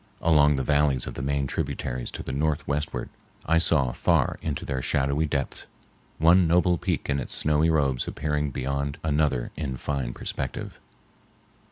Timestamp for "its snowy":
7.19-7.69